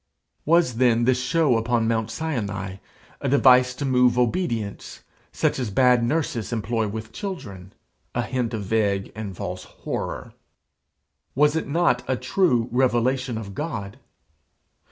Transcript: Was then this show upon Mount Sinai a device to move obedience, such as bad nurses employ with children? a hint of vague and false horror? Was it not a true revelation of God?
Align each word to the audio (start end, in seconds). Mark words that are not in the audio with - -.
Was 0.45 0.77
then 0.77 1.05
this 1.05 1.21
show 1.21 1.57
upon 1.59 1.87
Mount 1.87 2.09
Sinai 2.09 2.77
a 3.21 3.29
device 3.29 3.75
to 3.75 3.85
move 3.85 4.17
obedience, 4.17 5.03
such 5.31 5.59
as 5.59 5.69
bad 5.69 6.03
nurses 6.03 6.51
employ 6.51 6.87
with 6.87 7.11
children? 7.11 7.71
a 8.15 8.23
hint 8.23 8.51
of 8.55 8.63
vague 8.63 9.11
and 9.13 9.37
false 9.37 9.65
horror? 9.65 10.33
Was 11.35 11.55
it 11.55 11.67
not 11.67 12.01
a 12.07 12.15
true 12.17 12.67
revelation 12.71 13.37
of 13.37 13.53
God? 13.53 13.99